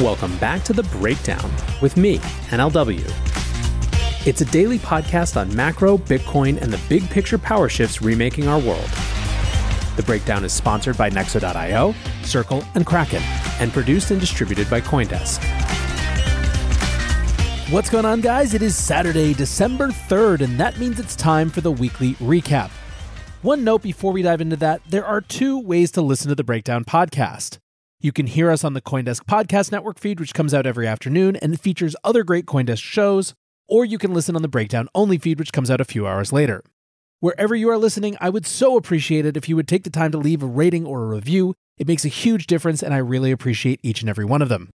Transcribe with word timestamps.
Welcome 0.00 0.38
back 0.38 0.62
to 0.64 0.72
The 0.72 0.84
Breakdown 0.84 1.52
with 1.82 1.98
me, 1.98 2.20
NLW. 2.48 3.04
It's 4.26 4.40
a 4.40 4.46
daily 4.46 4.78
podcast 4.78 5.38
on 5.38 5.54
macro, 5.54 5.98
Bitcoin, 5.98 6.58
and 6.58 6.72
the 6.72 6.80
big 6.88 7.06
picture 7.10 7.36
power 7.36 7.68
shifts 7.68 8.00
remaking 8.00 8.48
our 8.48 8.58
world. 8.58 8.88
The 9.96 10.02
Breakdown 10.06 10.42
is 10.42 10.54
sponsored 10.54 10.96
by 10.96 11.10
Nexo.io, 11.10 11.94
Circle, 12.22 12.64
and 12.74 12.86
Kraken, 12.86 13.20
and 13.60 13.74
produced 13.74 14.10
and 14.10 14.18
distributed 14.18 14.70
by 14.70 14.80
Coindesk. 14.80 15.44
What's 17.70 17.90
going 17.90 18.06
on, 18.06 18.22
guys? 18.22 18.54
It 18.54 18.62
is 18.62 18.74
Saturday, 18.74 19.34
December 19.34 19.88
3rd, 19.88 20.40
and 20.40 20.58
that 20.58 20.78
means 20.78 20.98
it's 20.98 21.14
time 21.14 21.50
for 21.50 21.60
the 21.60 21.72
weekly 21.72 22.14
recap. 22.14 22.70
One 23.42 23.64
note 23.64 23.82
before 23.82 24.12
we 24.14 24.22
dive 24.22 24.40
into 24.40 24.56
that 24.56 24.80
there 24.88 25.04
are 25.04 25.20
two 25.20 25.58
ways 25.58 25.90
to 25.92 26.00
listen 26.00 26.30
to 26.30 26.34
the 26.34 26.42
Breakdown 26.42 26.86
podcast. 26.86 27.58
You 28.02 28.12
can 28.12 28.26
hear 28.26 28.50
us 28.50 28.64
on 28.64 28.72
the 28.72 28.80
Coindesk 28.80 29.26
Podcast 29.26 29.70
Network 29.70 29.98
feed, 29.98 30.20
which 30.20 30.32
comes 30.32 30.54
out 30.54 30.66
every 30.66 30.86
afternoon 30.86 31.36
and 31.36 31.60
features 31.60 31.94
other 32.02 32.24
great 32.24 32.46
Coindesk 32.46 32.82
shows, 32.82 33.34
or 33.68 33.84
you 33.84 33.98
can 33.98 34.14
listen 34.14 34.34
on 34.34 34.40
the 34.40 34.48
Breakdown 34.48 34.88
only 34.94 35.18
feed, 35.18 35.38
which 35.38 35.52
comes 35.52 35.70
out 35.70 35.82
a 35.82 35.84
few 35.84 36.06
hours 36.06 36.32
later. 36.32 36.64
Wherever 37.18 37.54
you 37.54 37.68
are 37.68 37.76
listening, 37.76 38.16
I 38.18 38.30
would 38.30 38.46
so 38.46 38.78
appreciate 38.78 39.26
it 39.26 39.36
if 39.36 39.50
you 39.50 39.56
would 39.56 39.68
take 39.68 39.84
the 39.84 39.90
time 39.90 40.12
to 40.12 40.18
leave 40.18 40.42
a 40.42 40.46
rating 40.46 40.86
or 40.86 41.02
a 41.02 41.14
review. 41.14 41.52
It 41.76 41.86
makes 41.86 42.06
a 42.06 42.08
huge 42.08 42.46
difference, 42.46 42.82
and 42.82 42.94
I 42.94 42.98
really 42.98 43.32
appreciate 43.32 43.80
each 43.82 44.00
and 44.00 44.08
every 44.08 44.24
one 44.24 44.40
of 44.40 44.48
them. 44.48 44.70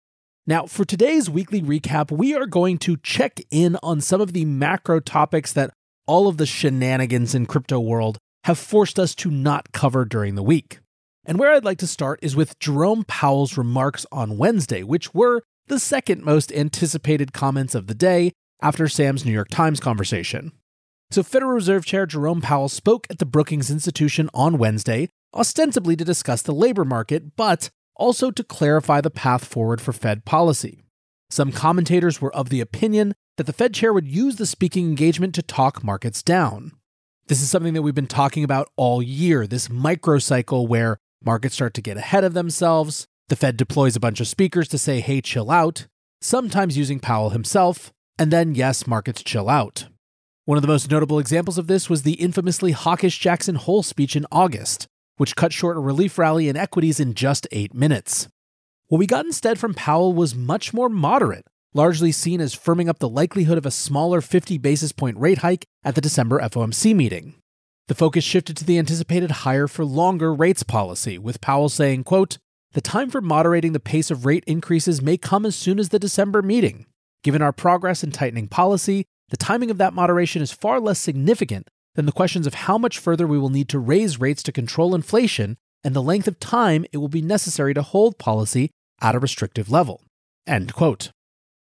Now, 0.45 0.67
for 0.67 0.85
today's 0.85 1.27
weekly 1.27 1.63
recap, 1.63 2.11
we 2.11 2.35
are 2.35 2.45
going 2.45 2.77
to 2.77 2.97
check 2.97 3.39
in 3.49 3.75
on 3.81 4.01
some 4.01 4.21
of 4.21 4.33
the 4.33 4.45
macro 4.45 4.99
topics 4.99 5.51
that 5.53 5.71
all 6.05 6.27
of 6.27 6.37
the 6.37 6.45
shenanigans 6.45 7.33
in 7.33 7.47
crypto 7.47 7.79
world 7.79 8.19
have 8.43 8.59
forced 8.59 8.99
us 8.99 9.15
to 9.15 9.31
not 9.31 9.71
cover 9.71 10.05
during 10.05 10.35
the 10.35 10.43
week. 10.43 10.77
And 11.25 11.39
where 11.39 11.51
I'd 11.51 11.65
like 11.65 11.79
to 11.79 11.87
start 11.87 12.19
is 12.21 12.35
with 12.35 12.59
Jerome 12.59 13.03
Powell's 13.03 13.57
remarks 13.57 14.05
on 14.11 14.37
Wednesday, 14.37 14.83
which 14.83 15.13
were 15.13 15.41
the 15.67 15.79
second 15.79 16.23
most 16.23 16.51
anticipated 16.51 17.33
comments 17.33 17.73
of 17.73 17.87
the 17.87 17.95
day 17.95 18.31
after 18.61 18.87
Sam's 18.87 19.25
New 19.25 19.31
York 19.31 19.49
Times 19.49 19.79
conversation. 19.79 20.51
So, 21.09 21.23
Federal 21.23 21.51
Reserve 21.51 21.85
Chair 21.85 22.05
Jerome 22.05 22.41
Powell 22.41 22.69
spoke 22.69 23.07
at 23.09 23.17
the 23.17 23.25
Brookings 23.25 23.71
Institution 23.71 24.29
on 24.33 24.57
Wednesday, 24.57 25.09
ostensibly 25.33 25.95
to 25.95 26.05
discuss 26.05 26.41
the 26.41 26.53
labor 26.53 26.85
market, 26.85 27.35
but 27.35 27.69
also 27.95 28.29
to 28.31 28.43
clarify 28.43 29.01
the 29.01 29.09
path 29.09 29.45
forward 29.45 29.81
for 29.81 29.93
Fed 29.93 30.25
policy. 30.25 30.83
Some 31.29 31.51
commentators 31.51 32.21
were 32.21 32.35
of 32.35 32.49
the 32.49 32.61
opinion 32.61 33.13
that 33.37 33.45
the 33.45 33.53
Fed 33.53 33.73
chair 33.73 33.93
would 33.93 34.07
use 34.07 34.35
the 34.35 34.45
speaking 34.45 34.87
engagement 34.87 35.33
to 35.35 35.41
talk 35.41 35.83
markets 35.83 36.21
down. 36.21 36.71
This 37.27 37.41
is 37.41 37.49
something 37.49 37.73
that 37.73 37.81
we've 37.81 37.95
been 37.95 38.05
talking 38.05 38.43
about 38.43 38.69
all 38.75 39.01
year 39.01 39.47
this 39.47 39.67
microcycle 39.67 40.67
where 40.67 40.97
Markets 41.25 41.55
start 41.55 41.73
to 41.73 41.81
get 41.81 41.97
ahead 41.97 42.23
of 42.23 42.35
themselves. 42.35 43.07
The 43.29 43.35
Fed 43.35 43.57
deploys 43.57 43.95
a 43.95 43.99
bunch 43.99 44.19
of 44.19 44.27
speakers 44.27 44.67
to 44.67 44.77
say, 44.77 44.99
hey, 44.99 45.21
chill 45.21 45.49
out, 45.49 45.87
sometimes 46.21 46.77
using 46.77 46.99
Powell 46.99 47.31
himself, 47.31 47.91
and 48.19 48.31
then, 48.31 48.53
yes, 48.53 48.85
markets 48.85 49.23
chill 49.23 49.49
out. 49.49 49.87
One 50.45 50.59
of 50.59 50.61
the 50.61 50.67
most 50.67 50.91
notable 50.91 51.17
examples 51.17 51.57
of 51.57 51.65
this 51.65 51.89
was 51.89 52.03
the 52.03 52.13
infamously 52.13 52.73
hawkish 52.73 53.17
Jackson 53.17 53.55
Hole 53.55 53.81
speech 53.81 54.15
in 54.15 54.27
August, 54.31 54.85
which 55.17 55.35
cut 55.35 55.51
short 55.51 55.77
a 55.77 55.79
relief 55.79 56.19
rally 56.19 56.47
in 56.47 56.55
equities 56.55 56.99
in 56.99 57.15
just 57.15 57.47
eight 57.51 57.73
minutes. 57.73 58.27
What 58.87 58.99
we 58.99 59.07
got 59.07 59.25
instead 59.25 59.57
from 59.57 59.73
Powell 59.73 60.13
was 60.13 60.35
much 60.35 60.75
more 60.75 60.89
moderate, 60.89 61.47
largely 61.73 62.11
seen 62.11 62.39
as 62.39 62.55
firming 62.55 62.87
up 62.87 62.99
the 62.99 63.09
likelihood 63.09 63.57
of 63.57 63.65
a 63.65 63.71
smaller 63.71 64.21
50 64.21 64.59
basis 64.59 64.91
point 64.91 65.17
rate 65.17 65.39
hike 65.39 65.65
at 65.83 65.95
the 65.95 66.01
December 66.01 66.39
FOMC 66.39 66.95
meeting. 66.95 67.33
The 67.87 67.95
focus 67.95 68.23
shifted 68.23 68.57
to 68.57 68.65
the 68.65 68.79
anticipated 68.79 69.31
higher 69.31 69.67
for 69.67 69.85
longer 69.85 70.33
rates 70.33 70.63
policy, 70.63 71.17
with 71.17 71.41
Powell 71.41 71.69
saying, 71.69 72.03
quote, 72.03 72.37
the 72.73 72.81
time 72.81 73.09
for 73.09 73.21
moderating 73.21 73.73
the 73.73 73.79
pace 73.79 74.11
of 74.11 74.25
rate 74.25 74.43
increases 74.47 75.01
may 75.01 75.17
come 75.17 75.45
as 75.45 75.55
soon 75.55 75.79
as 75.79 75.89
the 75.89 75.99
December 75.99 76.41
meeting. 76.41 76.87
Given 77.23 77.41
our 77.41 77.53
progress 77.53 78.03
in 78.03 78.11
tightening 78.11 78.47
policy, 78.47 79.05
the 79.29 79.37
timing 79.37 79.71
of 79.71 79.77
that 79.77 79.93
moderation 79.93 80.41
is 80.41 80.51
far 80.51 80.79
less 80.79 80.99
significant 80.99 81.69
than 81.93 82.05
the 82.05 82.11
questions 82.11 82.45
of 82.45 82.53
how 82.53 82.77
much 82.77 82.99
further 82.99 83.25
we 83.25 83.39
will 83.39 83.49
need 83.49 83.69
to 83.69 83.79
raise 83.79 84.19
rates 84.19 84.43
to 84.43 84.51
control 84.51 84.93
inflation 84.93 85.55
and 85.83 85.95
the 85.95 86.01
length 86.01 86.27
of 86.27 86.39
time 86.39 86.85
it 86.91 86.97
will 86.97 87.07
be 87.07 87.21
necessary 87.21 87.73
to 87.73 87.81
hold 87.81 88.17
policy 88.17 88.71
at 89.01 89.15
a 89.15 89.19
restrictive 89.19 89.71
level. 89.71 90.01
End 90.45 90.73
quote. 90.73 91.11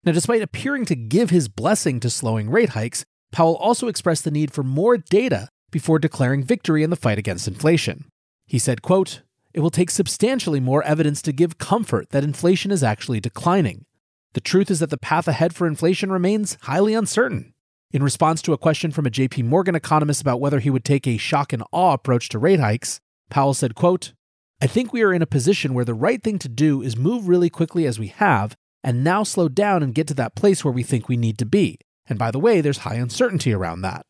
Now, 0.03 0.11
despite 0.11 0.41
appearing 0.41 0.85
to 0.85 0.95
give 0.95 1.29
his 1.29 1.47
blessing 1.47 1.99
to 1.99 2.09
slowing 2.09 2.49
rate 2.49 2.69
hikes, 2.69 3.05
Powell 3.31 3.55
also 3.55 3.87
expressed 3.87 4.23
the 4.23 4.31
need 4.31 4.51
for 4.51 4.63
more 4.63 4.97
data 4.97 5.49
before 5.71 5.99
declaring 5.99 6.43
victory 6.43 6.83
in 6.83 6.89
the 6.89 6.95
fight 6.95 7.17
against 7.17 7.47
inflation. 7.47 8.05
He 8.45 8.59
said, 8.59 8.81
quote, 8.81 9.21
It 9.53 9.59
will 9.59 9.69
take 9.69 9.89
substantially 9.89 10.59
more 10.59 10.83
evidence 10.83 11.21
to 11.23 11.31
give 11.31 11.57
comfort 11.57 12.09
that 12.09 12.23
inflation 12.23 12.71
is 12.71 12.83
actually 12.83 13.19
declining. 13.19 13.85
The 14.33 14.41
truth 14.41 14.71
is 14.71 14.79
that 14.79 14.89
the 14.89 14.97
path 14.97 15.27
ahead 15.27 15.55
for 15.55 15.67
inflation 15.67 16.11
remains 16.11 16.57
highly 16.61 16.93
uncertain. 16.93 17.53
In 17.91 18.03
response 18.03 18.41
to 18.41 18.53
a 18.53 18.57
question 18.57 18.91
from 18.91 19.05
a 19.05 19.09
JP 19.09 19.45
Morgan 19.45 19.75
economist 19.75 20.21
about 20.21 20.41
whether 20.41 20.59
he 20.59 20.69
would 20.69 20.83
take 20.83 21.07
a 21.07 21.17
shock 21.17 21.53
and 21.53 21.63
awe 21.71 21.93
approach 21.93 22.29
to 22.29 22.39
rate 22.39 22.59
hikes, 22.59 22.99
Powell 23.29 23.53
said, 23.53 23.75
quote, 23.75 24.13
I 24.59 24.67
think 24.67 24.91
we 24.91 25.03
are 25.03 25.13
in 25.13 25.21
a 25.21 25.27
position 25.27 25.73
where 25.73 25.85
the 25.85 25.93
right 25.93 26.21
thing 26.21 26.39
to 26.39 26.49
do 26.49 26.81
is 26.81 26.97
move 26.97 27.27
really 27.27 27.49
quickly 27.49 27.85
as 27.85 27.99
we 27.99 28.07
have, 28.07 28.55
and 28.83 29.03
now 29.03 29.21
slow 29.21 29.49
down 29.49 29.83
and 29.83 29.93
get 29.93 30.07
to 30.07 30.15
that 30.15 30.35
place 30.35 30.65
where 30.65 30.71
we 30.71 30.81
think 30.81 31.07
we 31.07 31.17
need 31.17 31.37
to 31.37 31.45
be. 31.45 31.77
And 32.09 32.17
by 32.17 32.31
the 32.31 32.39
way, 32.39 32.59
there's 32.59 32.79
high 32.79 32.95
uncertainty 32.95 33.53
around 33.53 33.81
that. 33.81 34.05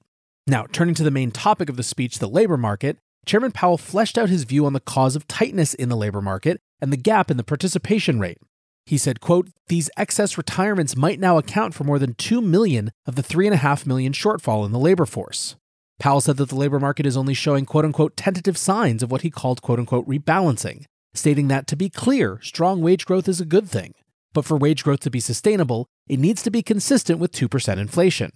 Now, 0.50 0.66
turning 0.72 0.96
to 0.96 1.04
the 1.04 1.12
main 1.12 1.32
topic 1.32 1.68
of 1.68 1.76
the 1.76 1.84
speech, 1.84 2.20
the 2.20 2.30
labor 2.30 2.56
market, 2.56 2.98
Chairman 3.26 3.52
Powell 3.52 3.78
fleshed 3.78 4.18
out 4.18 4.30
his 4.30 4.46
view 4.46 4.66
on 4.66 4.72
the 4.72 4.80
cause 4.80 5.18
of 5.18 5.28
tightness 5.28 5.74
in 5.74 5.90
the 5.90 5.98
labor 5.98 6.22
market 6.22 6.62
and 6.80 6.92
the 6.92 6.98
gap 6.98 7.30
in 7.30 7.36
the 7.36 7.44
participation 7.44 8.18
rate. 8.22 8.38
He 8.86 8.98
said, 8.98 9.20
quote, 9.20 9.50
These 9.68 9.90
excess 9.98 10.38
retirements 10.38 10.96
might 10.96 11.20
now 11.20 11.38
account 11.38 11.74
for 11.74 11.84
more 11.84 12.00
than 12.00 12.14
2 12.14 12.40
million 12.40 12.92
of 13.06 13.16
the 13.16 13.22
3.5 13.22 13.86
million 13.86 14.14
shortfall 14.14 14.66
in 14.66 14.72
the 14.72 14.80
labor 14.80 15.06
force. 15.06 15.58
Powell 16.00 16.22
said 16.22 16.38
that 16.38 16.48
the 16.48 16.56
labor 16.56 16.80
market 16.80 17.06
is 17.06 17.18
only 17.18 17.34
showing 17.34 17.66
quote 17.66 17.84
unquote 17.84 18.16
tentative 18.16 18.58
signs 18.58 19.04
of 19.04 19.12
what 19.12 19.24
he 19.24 19.30
called 19.30 19.62
quote 19.62 19.80
unquote 19.80 20.08
rebalancing, 20.08 20.86
stating 21.14 21.50
that 21.50 21.68
to 21.68 21.76
be 21.76 21.90
clear, 21.90 22.40
strong 22.42 22.82
wage 22.82 23.06
growth 23.06 23.28
is 23.28 23.42
a 23.42 23.46
good 23.46 23.68
thing. 23.68 23.94
But 24.32 24.46
for 24.46 24.56
wage 24.56 24.86
growth 24.86 25.02
to 25.02 25.10
be 25.10 25.20
sustainable, 25.20 25.88
it 26.08 26.20
needs 26.20 26.42
to 26.44 26.52
be 26.52 26.64
consistent 26.64 27.20
with 27.20 27.34
2% 27.34 27.78
inflation. 27.78 28.32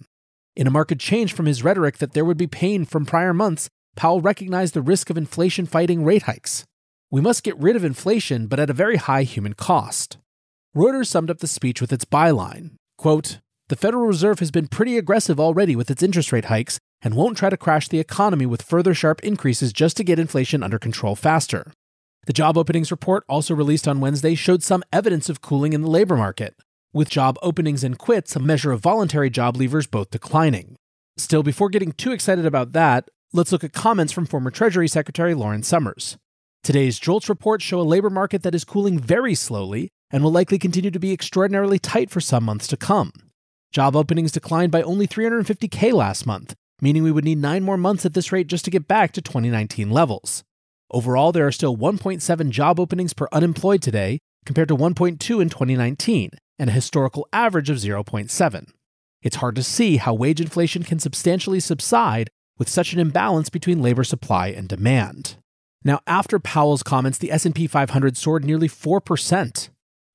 In 0.54 0.66
a 0.66 0.70
marked 0.70 0.98
change 0.98 1.32
from 1.32 1.46
his 1.46 1.64
rhetoric 1.64 1.96
that 1.98 2.12
there 2.12 2.26
would 2.26 2.36
be 2.36 2.46
pain 2.46 2.84
from 2.84 3.06
prior 3.06 3.32
months, 3.32 3.70
Powell 3.96 4.20
recognized 4.20 4.74
the 4.74 4.82
risk 4.82 5.08
of 5.08 5.16
inflation 5.16 5.64
fighting 5.64 6.04
rate 6.04 6.24
hikes. 6.24 6.64
We 7.10 7.22
must 7.22 7.42
get 7.42 7.58
rid 7.58 7.74
of 7.74 7.84
inflation, 7.84 8.48
but 8.48 8.60
at 8.60 8.68
a 8.68 8.74
very 8.74 8.96
high 8.96 9.22
human 9.22 9.54
cost. 9.54 10.18
Reuters 10.76 11.06
summed 11.06 11.30
up 11.30 11.38
the 11.38 11.46
speech 11.46 11.80
with 11.80 11.92
its 11.92 12.04
byline 12.04 12.72
quote, 12.98 13.38
The 13.68 13.76
Federal 13.76 14.06
Reserve 14.06 14.38
has 14.40 14.50
been 14.50 14.68
pretty 14.68 14.98
aggressive 14.98 15.40
already 15.40 15.74
with 15.74 15.90
its 15.90 16.02
interest 16.02 16.32
rate 16.32 16.46
hikes 16.46 16.78
and 17.00 17.14
won't 17.14 17.36
try 17.36 17.48
to 17.48 17.56
crash 17.56 17.88
the 17.88 17.98
economy 17.98 18.46
with 18.46 18.62
further 18.62 18.94
sharp 18.94 19.20
increases 19.22 19.72
just 19.72 19.96
to 19.96 20.04
get 20.04 20.18
inflation 20.18 20.62
under 20.62 20.78
control 20.78 21.16
faster. 21.16 21.72
The 22.26 22.32
job 22.32 22.56
openings 22.56 22.90
report, 22.90 23.24
also 23.28 23.54
released 23.54 23.88
on 23.88 24.00
Wednesday, 24.00 24.34
showed 24.34 24.62
some 24.62 24.84
evidence 24.92 25.28
of 25.28 25.40
cooling 25.40 25.72
in 25.72 25.82
the 25.82 25.90
labor 25.90 26.16
market 26.16 26.54
with 26.92 27.08
job 27.08 27.38
openings 27.42 27.82
and 27.82 27.98
quits, 27.98 28.36
a 28.36 28.40
measure 28.40 28.72
of 28.72 28.80
voluntary 28.80 29.30
job 29.30 29.56
leavers, 29.56 29.90
both 29.90 30.10
declining. 30.10 30.76
Still, 31.16 31.42
before 31.42 31.68
getting 31.68 31.92
too 31.92 32.12
excited 32.12 32.46
about 32.46 32.72
that, 32.72 33.08
let's 33.32 33.52
look 33.52 33.64
at 33.64 33.72
comments 33.72 34.12
from 34.12 34.26
former 34.26 34.50
Treasury 34.50 34.88
Secretary 34.88 35.34
Lawrence 35.34 35.68
Summers. 35.68 36.16
Today's 36.62 36.98
JOLTS 36.98 37.28
reports 37.28 37.64
show 37.64 37.80
a 37.80 37.82
labor 37.82 38.10
market 38.10 38.42
that 38.42 38.54
is 38.54 38.64
cooling 38.64 38.98
very 38.98 39.34
slowly 39.34 39.90
and 40.10 40.22
will 40.22 40.30
likely 40.30 40.58
continue 40.58 40.90
to 40.90 40.98
be 40.98 41.12
extraordinarily 41.12 41.78
tight 41.78 42.10
for 42.10 42.20
some 42.20 42.44
months 42.44 42.66
to 42.68 42.76
come. 42.76 43.12
Job 43.72 43.96
openings 43.96 44.32
declined 44.32 44.70
by 44.70 44.82
only 44.82 45.08
350K 45.08 45.92
last 45.92 46.26
month, 46.26 46.54
meaning 46.80 47.02
we 47.02 47.10
would 47.10 47.24
need 47.24 47.38
nine 47.38 47.62
more 47.62 47.78
months 47.78 48.04
at 48.04 48.14
this 48.14 48.30
rate 48.30 48.46
just 48.46 48.64
to 48.66 48.70
get 48.70 48.86
back 48.86 49.12
to 49.12 49.22
2019 49.22 49.90
levels. 49.90 50.44
Overall, 50.90 51.32
there 51.32 51.46
are 51.46 51.52
still 51.52 51.76
1.7 51.76 52.50
job 52.50 52.78
openings 52.78 53.14
per 53.14 53.26
unemployed 53.32 53.80
today, 53.82 54.18
compared 54.44 54.68
to 54.68 54.76
1.2 54.76 55.42
in 55.42 55.48
2019, 55.48 56.30
and 56.58 56.70
a 56.70 56.72
historical 56.72 57.26
average 57.32 57.70
of 57.70 57.78
0.7. 57.78 58.68
It's 59.22 59.36
hard 59.36 59.54
to 59.56 59.62
see 59.62 59.98
how 59.98 60.14
wage 60.14 60.40
inflation 60.40 60.82
can 60.82 60.98
substantially 60.98 61.60
subside 61.60 62.28
with 62.58 62.68
such 62.68 62.92
an 62.92 63.00
imbalance 63.00 63.48
between 63.48 63.82
labor 63.82 64.04
supply 64.04 64.48
and 64.48 64.68
demand. 64.68 65.36
Now, 65.84 66.00
after 66.06 66.38
Powell's 66.38 66.82
comments, 66.82 67.18
the 67.18 67.32
S&P 67.32 67.66
500 67.66 68.16
soared 68.16 68.44
nearly 68.44 68.68
4%. 68.68 69.70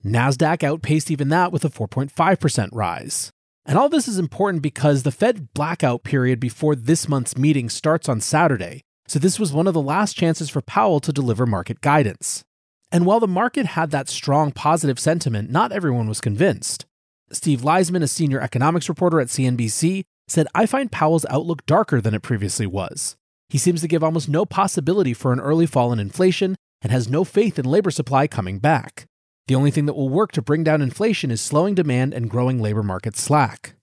Nasdaq 0.06 0.64
outpaced 0.64 1.12
even 1.12 1.30
that 1.30 1.52
with 1.52 1.66
a 1.66 1.70
4.5% 1.70 2.70
rise. 2.72 3.32
And 3.66 3.78
all 3.78 3.90
this 3.90 4.08
is 4.08 4.18
important 4.18 4.64
because 4.64 5.04
the 5.04 5.12
Fed 5.12 5.54
blackout 5.54 6.04
period 6.04 6.40
before 6.40 6.76
this 6.76 7.10
month's 7.10 7.38
meeting 7.38 7.70
starts 7.70 8.08
on 8.08 8.22
Saturday, 8.22 8.82
so 9.08 9.20
this 9.20 9.40
was 9.40 9.52
one 9.52 9.68
of 9.68 9.74
the 9.74 9.82
last 9.82 10.16
chances 10.16 10.50
for 10.50 10.62
Powell 10.62 11.02
to 11.02 11.12
deliver 11.12 11.46
market 11.46 11.82
guidance. 11.82 12.46
And 12.92 13.06
while 13.06 13.20
the 13.20 13.28
market 13.28 13.66
had 13.66 13.92
that 13.92 14.08
strong 14.10 14.52
positive 14.52 15.00
sentiment, 15.00 15.50
not 15.50 15.72
everyone 15.72 16.08
was 16.08 16.22
convinced. 16.22 16.86
Steve 17.32 17.62
Liesman, 17.62 18.04
a 18.04 18.08
senior 18.08 18.40
economics 18.40 18.88
reporter 18.88 19.20
at 19.20 19.28
CNBC, 19.28 20.04
said, 20.28 20.48
I 20.56 20.66
find 20.66 20.92
Powell's 20.92 21.26
outlook 21.30 21.66
darker 21.66 22.00
than 22.00 22.14
it 22.14 22.22
previously 22.22 22.66
was. 22.66 23.16
He 23.50 23.58
seems 23.58 23.82
to 23.82 23.88
give 23.88 24.04
almost 24.04 24.30
no 24.30 24.46
possibility 24.46 25.14
for 25.14 25.34
an 25.34 25.40
early 25.40 25.66
fall 25.66 25.92
in 25.94 26.00
inflation 26.00 26.56
and 26.82 26.92
has 26.92 27.10
no 27.10 27.24
faith 27.24 27.58
in 27.58 27.66
labor 27.66 27.92
supply 27.92 28.28
coming 28.28 28.60
back. 28.60 29.06
The 29.48 29.56
only 29.56 29.72
thing 29.72 29.86
that 29.86 29.94
will 29.96 30.10
work 30.10 30.32
to 30.34 30.42
bring 30.42 30.64
down 30.64 30.82
inflation 30.82 31.32
is 31.32 31.40
slowing 31.40 31.76
demand 31.76 32.14
and 32.14 32.30
growing 32.30 32.62
labor 32.62 32.84
market 32.84 33.16
slack. 33.16 33.76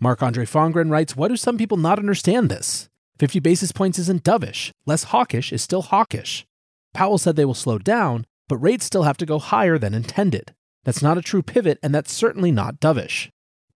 Marc 0.00 0.22
Andre 0.22 0.44
Fongren 0.44 0.90
writes, 0.90 1.14
Why 1.14 1.28
do 1.28 1.36
some 1.36 1.56
people 1.56 1.76
not 1.76 2.00
understand 2.00 2.48
this? 2.48 2.88
50 3.18 3.38
basis 3.38 3.70
points 3.70 4.00
isn't 4.00 4.24
dovish. 4.24 4.72
Less 4.84 5.04
hawkish 5.04 5.52
is 5.52 5.62
still 5.62 5.82
hawkish. 5.82 6.44
Powell 6.92 7.18
said 7.18 7.36
they 7.36 7.44
will 7.44 7.54
slow 7.54 7.78
down, 7.78 8.26
but 8.52 8.58
rates 8.58 8.84
still 8.84 9.04
have 9.04 9.16
to 9.16 9.24
go 9.24 9.38
higher 9.38 9.78
than 9.78 9.94
intended. 9.94 10.52
That's 10.84 11.00
not 11.00 11.16
a 11.16 11.22
true 11.22 11.40
pivot, 11.40 11.78
and 11.82 11.94
that's 11.94 12.12
certainly 12.12 12.52
not 12.52 12.80
dovish. 12.80 13.30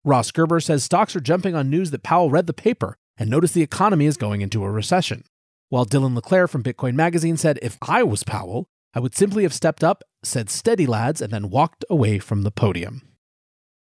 Ross 0.02 0.32
Gerber 0.32 0.58
says 0.58 0.82
stocks 0.82 1.14
are 1.14 1.20
jumping 1.20 1.54
on 1.54 1.70
news 1.70 1.92
that 1.92 2.02
Powell 2.02 2.28
read 2.28 2.48
the 2.48 2.52
paper 2.52 2.96
and 3.16 3.30
noticed 3.30 3.54
the 3.54 3.62
economy 3.62 4.06
is 4.06 4.16
going 4.16 4.40
into 4.40 4.64
a 4.64 4.70
recession. 4.72 5.22
While 5.68 5.86
Dylan 5.86 6.16
LeClaire 6.16 6.48
from 6.48 6.64
Bitcoin 6.64 6.94
Magazine 6.94 7.36
said, 7.36 7.60
If 7.62 7.78
I 7.82 8.02
was 8.02 8.24
Powell, 8.24 8.66
I 8.94 8.98
would 8.98 9.14
simply 9.14 9.44
have 9.44 9.54
stepped 9.54 9.84
up, 9.84 10.02
said 10.24 10.50
steady 10.50 10.86
lads, 10.86 11.20
and 11.22 11.32
then 11.32 11.50
walked 11.50 11.84
away 11.88 12.18
from 12.18 12.42
the 12.42 12.50
podium. 12.50 13.02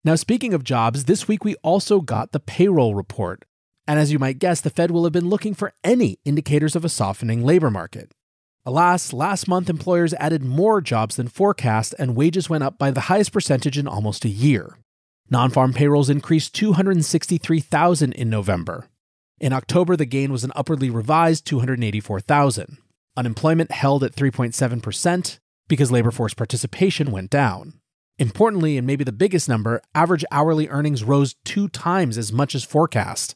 Now, 0.03 0.15
speaking 0.15 0.56
of 0.56 0.63
jobs, 0.63 1.06
this 1.06 1.27
week 1.27 1.45
we 1.45 1.53
also 1.57 2.01
got 2.01 2.31
the 2.31 2.39
payroll 2.39 2.95
report. 2.95 3.45
And 3.85 4.00
as 4.00 4.12
you 4.12 4.18
might 4.18 4.39
guess, 4.39 4.59
the 4.59 4.71
Fed 4.71 4.89
will 4.89 5.03
have 5.03 5.13
been 5.13 5.30
looking 5.30 5.53
for 5.53 5.71
any 5.83 6.18
indicators 6.25 6.75
of 6.75 6.83
a 6.83 6.89
softening 6.89 7.45
labor 7.45 7.69
market. 7.69 8.12
Alas, 8.69 9.13
last 9.13 9.48
month 9.48 9.68
employers 9.68 10.13
added 10.19 10.44
more 10.44 10.80
jobs 10.80 11.16
than 11.16 11.27
forecast, 11.27 11.95
and 11.98 12.16
wages 12.16 12.51
went 12.51 12.63
up 12.63 12.77
by 12.77 12.92
the 12.92 13.10
highest 13.10 13.33
percentage 13.33 13.80
in 13.80 13.88
almost 13.88 14.25
a 14.25 14.30
year. 14.30 14.77
Non 15.27 15.50
farm 15.50 15.74
payrolls 15.74 16.07
increased 16.07 16.54
263,000 16.54 18.13
in 18.13 18.30
November. 18.30 18.88
In 19.39 19.54
October, 19.54 19.95
the 19.95 20.06
gain 20.06 20.31
was 20.31 20.44
an 20.44 20.51
upwardly 20.56 20.92
revised 20.92 21.48
284,000. 21.48 22.77
Unemployment 23.18 23.71
held 23.71 24.04
at 24.04 24.13
3.7% 24.16 25.39
because 25.68 25.92
labor 25.92 26.12
force 26.12 26.36
participation 26.36 27.10
went 27.10 27.31
down. 27.31 27.74
Importantly, 28.19 28.77
and 28.77 28.86
maybe 28.86 29.04
the 29.04 29.12
biggest 29.12 29.50
number, 29.50 29.81
average 29.95 30.25
hourly 30.30 30.68
earnings 30.68 31.04
rose 31.04 31.33
two 31.44 31.69
times 31.69 32.19
as 32.19 32.31
much 32.31 32.54
as 32.54 32.63
forecast. 32.63 33.33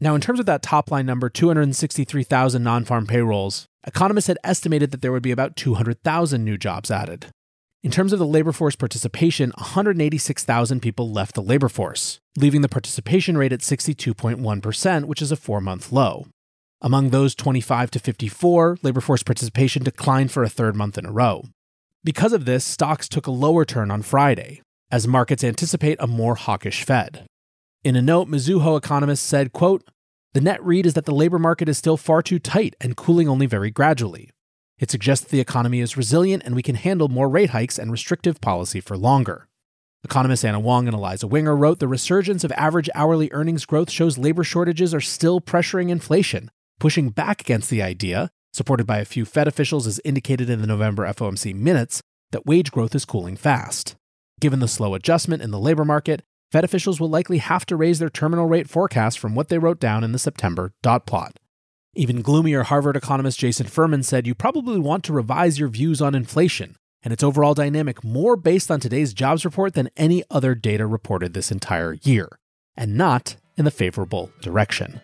Now, 0.00 0.14
in 0.14 0.20
terms 0.20 0.40
of 0.40 0.46
that 0.46 0.62
top 0.62 0.90
line 0.90 1.06
number, 1.06 1.28
263,000 1.28 2.62
non 2.62 2.84
farm 2.84 3.06
payrolls, 3.06 3.66
economists 3.86 4.26
had 4.26 4.38
estimated 4.44 4.90
that 4.90 5.02
there 5.02 5.12
would 5.12 5.22
be 5.22 5.30
about 5.30 5.56
200,000 5.56 6.44
new 6.44 6.58
jobs 6.58 6.90
added. 6.90 7.26
In 7.82 7.90
terms 7.90 8.12
of 8.14 8.18
the 8.18 8.26
labor 8.26 8.52
force 8.52 8.76
participation, 8.76 9.52
186,000 9.58 10.80
people 10.80 11.12
left 11.12 11.34
the 11.34 11.42
labor 11.42 11.68
force, 11.68 12.18
leaving 12.36 12.62
the 12.62 12.68
participation 12.68 13.36
rate 13.36 13.52
at 13.52 13.60
62.1%, 13.60 15.04
which 15.04 15.20
is 15.20 15.30
a 15.30 15.36
four 15.36 15.60
month 15.60 15.92
low. 15.92 16.26
Among 16.80 17.10
those 17.10 17.34
25 17.34 17.90
to 17.92 17.98
54, 17.98 18.78
labor 18.82 19.00
force 19.00 19.22
participation 19.22 19.82
declined 19.82 20.32
for 20.32 20.42
a 20.42 20.48
third 20.48 20.76
month 20.76 20.98
in 20.98 21.06
a 21.06 21.12
row. 21.12 21.44
Because 22.02 22.32
of 22.32 22.46
this, 22.46 22.64
stocks 22.64 23.08
took 23.08 23.26
a 23.26 23.30
lower 23.30 23.64
turn 23.64 23.90
on 23.90 24.02
Friday, 24.02 24.60
as 24.90 25.06
markets 25.06 25.44
anticipate 25.44 25.96
a 26.00 26.06
more 26.06 26.34
hawkish 26.34 26.84
Fed. 26.84 27.26
In 27.84 27.96
a 27.96 28.02
note, 28.02 28.28
Mizuho 28.28 28.78
economists 28.78 29.20
said, 29.20 29.52
quote, 29.52 29.86
the 30.32 30.40
net 30.40 30.64
read 30.64 30.86
is 30.86 30.94
that 30.94 31.04
the 31.04 31.14
labor 31.14 31.38
market 31.38 31.68
is 31.68 31.76
still 31.76 31.98
far 31.98 32.22
too 32.22 32.38
tight 32.38 32.74
and 32.80 32.96
cooling 32.96 33.28
only 33.28 33.44
very 33.44 33.70
gradually. 33.70 34.30
It 34.78 34.90
suggests 34.90 35.26
the 35.26 35.38
economy 35.38 35.80
is 35.80 35.94
resilient 35.94 36.44
and 36.46 36.54
we 36.54 36.62
can 36.62 36.76
handle 36.76 37.08
more 37.08 37.28
rate 37.28 37.50
hikes 37.50 37.78
and 37.78 37.92
restrictive 37.92 38.40
policy 38.40 38.80
for 38.80 38.96
longer. 38.96 39.48
Economists 40.02 40.44
Anna 40.44 40.60
Wong 40.60 40.88
and 40.88 40.96
Eliza 40.96 41.26
Winger 41.26 41.54
wrote 41.54 41.78
the 41.78 41.86
resurgence 41.86 42.42
of 42.42 42.52
average 42.52 42.88
hourly 42.94 43.28
earnings 43.32 43.66
growth 43.66 43.90
shows 43.90 44.16
labor 44.16 44.44
shortages 44.44 44.94
are 44.94 45.00
still 45.00 45.42
pressuring 45.42 45.90
inflation, 45.90 46.50
pushing 46.80 47.10
back 47.10 47.42
against 47.42 47.68
the 47.68 47.82
idea, 47.82 48.30
supported 48.54 48.86
by 48.86 48.96
a 48.96 49.04
few 49.04 49.26
Fed 49.26 49.46
officials 49.46 49.86
as 49.86 50.00
indicated 50.06 50.48
in 50.48 50.62
the 50.62 50.66
November 50.66 51.04
FOMC 51.04 51.54
minutes, 51.54 52.00
that 52.32 52.46
wage 52.46 52.72
growth 52.72 52.94
is 52.94 53.04
cooling 53.04 53.36
fast. 53.36 53.94
Given 54.40 54.60
the 54.60 54.68
slow 54.68 54.94
adjustment 54.94 55.42
in 55.42 55.50
the 55.50 55.60
labor 55.60 55.84
market, 55.84 56.22
Fed 56.54 56.62
officials 56.62 57.00
will 57.00 57.10
likely 57.10 57.38
have 57.38 57.66
to 57.66 57.74
raise 57.74 57.98
their 57.98 58.08
terminal 58.08 58.46
rate 58.46 58.70
forecast 58.70 59.18
from 59.18 59.34
what 59.34 59.48
they 59.48 59.58
wrote 59.58 59.80
down 59.80 60.04
in 60.04 60.12
the 60.12 60.20
September 60.20 60.72
dot 60.82 61.04
plot. 61.04 61.40
Even 61.96 62.22
gloomier 62.22 62.62
Harvard 62.62 62.96
economist 62.96 63.40
Jason 63.40 63.66
Furman 63.66 64.04
said 64.04 64.24
you 64.24 64.36
probably 64.36 64.78
want 64.78 65.02
to 65.02 65.12
revise 65.12 65.58
your 65.58 65.68
views 65.68 66.00
on 66.00 66.14
inflation 66.14 66.76
and 67.02 67.12
its 67.12 67.24
overall 67.24 67.54
dynamic 67.54 68.04
more 68.04 68.36
based 68.36 68.70
on 68.70 68.78
today's 68.78 69.12
jobs 69.12 69.44
report 69.44 69.74
than 69.74 69.90
any 69.96 70.22
other 70.30 70.54
data 70.54 70.86
reported 70.86 71.34
this 71.34 71.50
entire 71.50 71.94
year, 72.04 72.28
and 72.76 72.96
not 72.96 73.34
in 73.56 73.64
the 73.64 73.72
favorable 73.72 74.30
direction. 74.40 75.00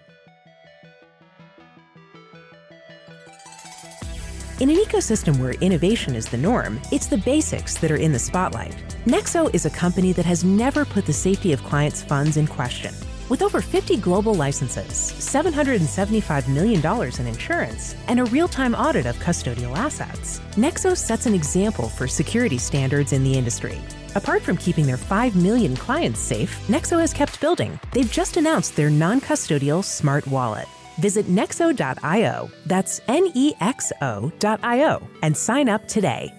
In 4.61 4.69
an 4.69 4.77
ecosystem 4.77 5.39
where 5.39 5.55
innovation 5.63 6.15
is 6.15 6.27
the 6.27 6.37
norm, 6.37 6.83
it's 6.93 7.07
the 7.07 7.17
basics 7.17 7.79
that 7.79 7.91
are 7.91 7.97
in 7.97 8.13
the 8.13 8.19
spotlight. 8.19 8.77
Nexo 9.07 9.49
is 9.55 9.65
a 9.65 9.71
company 9.71 10.13
that 10.13 10.27
has 10.27 10.45
never 10.45 10.85
put 10.85 11.07
the 11.07 11.15
safety 11.15 11.55
of 11.55 11.65
clients' 11.65 12.03
funds 12.03 12.37
in 12.37 12.47
question. 12.47 12.95
With 13.31 13.41
over 13.41 13.63
50 13.63 13.97
global 13.97 14.35
licenses, 14.35 14.93
$775 14.93 16.47
million 16.47 16.85
in 17.19 17.27
insurance, 17.27 17.97
and 18.07 18.21
a 18.21 18.27
real 18.27 18.49
time 18.49 18.75
audit 18.75 19.07
of 19.07 19.17
custodial 19.17 19.75
assets, 19.75 20.41
Nexo 20.57 20.95
sets 20.95 21.25
an 21.25 21.35
example 21.35 21.89
for 21.89 22.07
security 22.07 22.59
standards 22.59 23.15
in 23.15 23.25
the 23.25 23.33
industry. 23.33 23.81
Apart 24.15 24.43
from 24.43 24.59
keeping 24.59 24.85
their 24.85 24.99
5 24.99 25.37
million 25.37 25.75
clients 25.75 26.21
safe, 26.21 26.55
Nexo 26.69 27.01
has 27.01 27.15
kept 27.15 27.41
building. 27.41 27.81
They've 27.93 28.13
just 28.13 28.37
announced 28.37 28.77
their 28.77 28.91
non 28.91 29.23
custodial 29.23 29.83
smart 29.83 30.27
wallet. 30.27 30.69
Visit 31.01 31.27
nexo.io, 31.27 32.51
that's 32.67 33.01
N 33.09 33.31
E 33.35 33.55
X 33.61 33.93
O.io, 34.03 35.09
and 35.23 35.37
sign 35.37 35.69
up 35.69 35.89
today. 35.89 36.33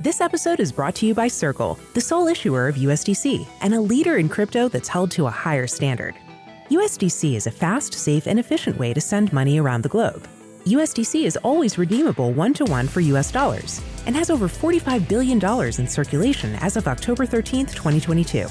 This 0.00 0.20
episode 0.20 0.60
is 0.60 0.70
brought 0.70 0.94
to 0.96 1.06
you 1.06 1.14
by 1.14 1.28
Circle, 1.28 1.78
the 1.94 2.00
sole 2.00 2.28
issuer 2.28 2.68
of 2.68 2.76
USDC 2.76 3.46
and 3.62 3.72
a 3.72 3.80
leader 3.80 4.18
in 4.18 4.28
crypto 4.28 4.68
that's 4.68 4.88
held 4.88 5.10
to 5.12 5.26
a 5.26 5.30
higher 5.30 5.66
standard. 5.66 6.14
USDC 6.68 7.34
is 7.34 7.46
a 7.46 7.50
fast, 7.50 7.94
safe, 7.94 8.26
and 8.26 8.38
efficient 8.38 8.76
way 8.76 8.92
to 8.92 9.00
send 9.00 9.32
money 9.32 9.58
around 9.58 9.82
the 9.82 9.88
globe. 9.88 10.28
USDC 10.66 11.24
is 11.24 11.38
always 11.38 11.78
redeemable 11.78 12.32
one 12.32 12.52
to 12.54 12.66
one 12.66 12.88
for 12.88 13.00
US 13.00 13.30
dollars 13.30 13.80
and 14.04 14.14
has 14.14 14.28
over 14.28 14.48
$45 14.48 15.08
billion 15.08 15.42
in 15.78 15.88
circulation 15.88 16.54
as 16.56 16.76
of 16.76 16.86
October 16.86 17.24
13, 17.24 17.66
2022. 17.66 18.46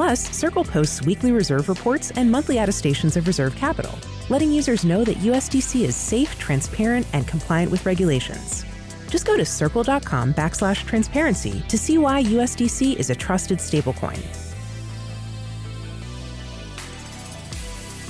Plus, 0.00 0.34
Circle 0.34 0.64
posts 0.64 1.02
weekly 1.02 1.30
reserve 1.30 1.68
reports 1.68 2.10
and 2.12 2.30
monthly 2.32 2.56
attestations 2.56 3.18
of 3.18 3.26
reserve 3.26 3.54
capital, 3.54 3.92
letting 4.30 4.50
users 4.50 4.82
know 4.82 5.04
that 5.04 5.18
USDC 5.18 5.82
is 5.82 5.94
safe, 5.94 6.38
transparent, 6.38 7.06
and 7.12 7.28
compliant 7.28 7.70
with 7.70 7.84
regulations. 7.84 8.64
Just 9.10 9.26
go 9.26 9.36
to 9.36 9.44
circle.com 9.44 10.32
backslash 10.32 10.86
transparency 10.86 11.62
to 11.68 11.76
see 11.76 11.98
why 11.98 12.22
USDC 12.22 12.96
is 12.96 13.10
a 13.10 13.14
trusted 13.14 13.58
stablecoin. 13.58 14.18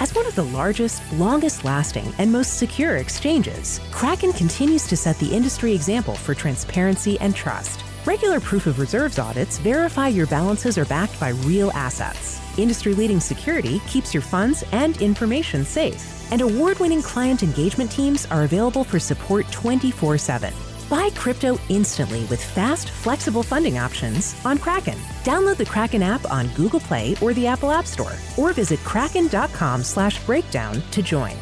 As 0.00 0.14
one 0.14 0.26
of 0.28 0.36
the 0.36 0.44
largest, 0.44 1.02
longest 1.14 1.64
lasting, 1.64 2.14
and 2.18 2.30
most 2.30 2.56
secure 2.56 2.98
exchanges, 2.98 3.80
Kraken 3.90 4.32
continues 4.34 4.86
to 4.86 4.96
set 4.96 5.18
the 5.18 5.34
industry 5.34 5.74
example 5.74 6.14
for 6.14 6.36
transparency 6.36 7.18
and 7.18 7.34
trust. 7.34 7.82
Regular 8.06 8.40
proof 8.40 8.66
of 8.66 8.78
reserves 8.78 9.18
audits 9.18 9.58
verify 9.58 10.08
your 10.08 10.26
balances 10.26 10.78
are 10.78 10.86
backed 10.86 11.20
by 11.20 11.30
real 11.44 11.70
assets. 11.72 12.40
Industry 12.58 12.94
leading 12.94 13.20
security 13.20 13.80
keeps 13.86 14.14
your 14.14 14.22
funds 14.22 14.64
and 14.72 14.96
information 15.02 15.66
safe. 15.66 16.32
And 16.32 16.40
award 16.40 16.78
winning 16.78 17.02
client 17.02 17.42
engagement 17.42 17.90
teams 17.90 18.24
are 18.26 18.44
available 18.44 18.84
for 18.84 18.98
support 18.98 19.50
24 19.52 20.16
7. 20.16 20.52
Buy 20.88 21.10
crypto 21.10 21.58
instantly 21.68 22.24
with 22.24 22.42
fast, 22.42 22.88
flexible 22.90 23.42
funding 23.42 23.78
options 23.78 24.34
on 24.46 24.58
Kraken. 24.58 24.98
Download 25.22 25.56
the 25.56 25.66
Kraken 25.66 26.02
app 26.02 26.28
on 26.30 26.48
Google 26.48 26.80
Play 26.80 27.14
or 27.20 27.34
the 27.34 27.46
Apple 27.46 27.70
App 27.70 27.86
Store, 27.86 28.14
or 28.36 28.52
visit 28.52 28.80
kraken.com 28.80 29.84
slash 29.84 30.24
breakdown 30.24 30.82
to 30.90 31.02
join. 31.02 31.36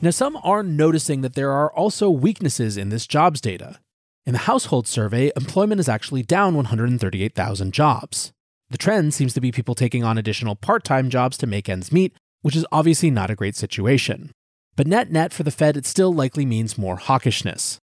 Now, 0.00 0.10
some 0.10 0.38
are 0.44 0.62
noticing 0.62 1.22
that 1.22 1.34
there 1.34 1.50
are 1.50 1.72
also 1.72 2.08
weaknesses 2.08 2.76
in 2.76 2.88
this 2.88 3.04
jobs 3.04 3.40
data. 3.40 3.80
In 4.24 4.32
the 4.32 4.38
household 4.38 4.86
survey, 4.86 5.32
employment 5.34 5.80
is 5.80 5.88
actually 5.88 6.22
down 6.22 6.54
138,000 6.54 7.72
jobs. 7.72 8.32
The 8.70 8.78
trend 8.78 9.12
seems 9.12 9.32
to 9.34 9.40
be 9.40 9.50
people 9.50 9.74
taking 9.74 10.04
on 10.04 10.16
additional 10.16 10.54
part 10.54 10.84
time 10.84 11.10
jobs 11.10 11.36
to 11.38 11.48
make 11.48 11.68
ends 11.68 11.90
meet, 11.90 12.14
which 12.42 12.54
is 12.54 12.66
obviously 12.70 13.10
not 13.10 13.30
a 13.30 13.34
great 13.34 13.56
situation. 13.56 14.30
But 14.76 14.86
net 14.86 15.10
net 15.10 15.32
for 15.32 15.42
the 15.42 15.50
Fed, 15.50 15.76
it 15.76 15.86
still 15.86 16.14
likely 16.14 16.46
means 16.46 16.78
more 16.78 16.98
hawkishness. 16.98 17.78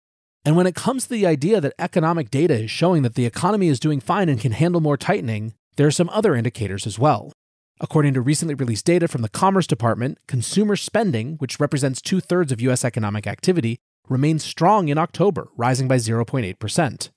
And 0.45 0.55
when 0.55 0.67
it 0.67 0.75
comes 0.75 1.03
to 1.03 1.09
the 1.09 1.25
idea 1.25 1.59
that 1.59 1.73
economic 1.77 2.29
data 2.29 2.63
is 2.63 2.71
showing 2.71 3.01
that 3.01 3.15
the 3.15 3.25
economy 3.25 3.67
is 3.67 3.79
doing 3.79 3.99
fine 3.99 4.29
and 4.29 4.39
can 4.39 4.53
handle 4.53 4.79
more 4.79 4.95
tightening, 4.95 5.53
there 5.75 5.87
are 5.87 5.91
some 5.91 6.09
other 6.11 6.35
indicators 6.35 6.87
as 6.87 6.97
well. 6.97 7.33
According 7.81 8.13
to 8.13 8.21
recently 8.21 8.55
released 8.55 8.85
data 8.85 9.07
from 9.07 9.21
the 9.21 9.29
Commerce 9.29 9.67
Department, 9.67 10.17
consumer 10.27 10.77
spending, 10.77 11.35
which 11.37 11.59
represents 11.59 12.01
two 12.01 12.21
thirds 12.21 12.53
of 12.53 12.61
U.S. 12.61 12.85
economic 12.85 13.27
activity, 13.27 13.79
remained 14.07 14.41
strong 14.41 14.87
in 14.87 14.97
October, 14.97 15.49
rising 15.57 15.87
by 15.87 15.97
0.8%. 15.97 17.09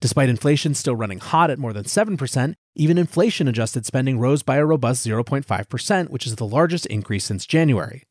Despite 0.00 0.28
inflation 0.30 0.74
still 0.74 0.96
running 0.96 1.18
hot 1.18 1.50
at 1.50 1.58
more 1.58 1.74
than 1.74 1.84
7%, 1.84 2.54
even 2.74 2.96
inflation 2.96 3.46
adjusted 3.46 3.84
spending 3.84 4.18
rose 4.18 4.42
by 4.42 4.56
a 4.56 4.64
robust 4.64 5.06
0.5%, 5.06 6.08
which 6.08 6.26
is 6.26 6.36
the 6.36 6.46
largest 6.46 6.86
increase 6.86 7.24
since 7.24 7.44
January. 7.44 8.02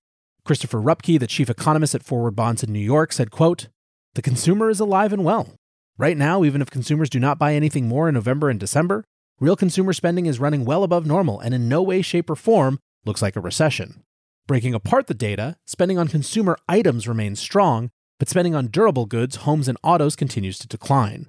Christopher 0.44 0.80
Rupkey, 0.80 1.20
the 1.20 1.26
chief 1.26 1.50
economist 1.50 1.96
at 1.96 2.04
Forward 2.04 2.36
Bonds 2.36 2.62
in 2.62 2.72
New 2.72 2.80
York, 2.80 3.14
said, 3.14 3.32
quote, 3.32 3.68
The 4.14 4.22
consumer 4.22 4.70
is 4.70 4.80
alive 4.80 5.12
and 5.12 5.24
well. 5.24 5.56
Right 5.98 6.18
now, 6.18 6.44
even 6.44 6.62
if 6.62 6.70
consumers 6.70 7.10
do 7.10 7.20
not 7.20 7.40
buy 7.40 7.56
anything 7.56 7.88
more 7.88 8.08
in 8.08 8.14
November 8.14 8.50
and 8.50 8.60
December, 8.60 9.06
real 9.40 9.56
consumer 9.56 9.94
spending 9.94 10.26
is 10.26 10.40
running 10.40 10.66
well 10.66 10.84
above 10.84 11.06
normal 11.06 11.40
and 11.40 11.54
in 11.54 11.68
no 11.68 11.82
way, 11.82 12.02
shape, 12.02 12.30
or 12.30 12.36
form 12.36 12.80
looks 13.06 13.22
like 13.22 13.36
a 13.36 13.42
recession. 13.42 14.04
Breaking 14.48 14.74
apart 14.74 15.08
the 15.08 15.14
data, 15.14 15.58
spending 15.66 15.98
on 15.98 16.08
consumer 16.08 16.58
items 16.70 17.08
remains 17.08 17.40
strong, 17.40 17.90
but 18.20 18.30
spending 18.30 18.56
on 18.56 18.68
durable 18.68 19.06
goods, 19.06 19.38
homes, 19.38 19.68
and 19.68 19.78
autos 19.84 20.16
continues 20.16 20.58
to 20.60 20.68
decline. 20.68 21.28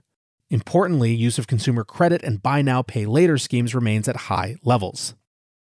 Importantly, 0.51 1.13
use 1.13 1.39
of 1.39 1.47
consumer 1.47 1.83
credit 1.83 2.23
and 2.23 2.43
buy 2.43 2.63
now, 2.63 2.83
pay 2.83 3.07
later 3.07 3.39
schemes 3.39 3.75
remains 3.75 4.07
at 4.07 4.17
high 4.17 4.57
levels. 4.63 5.15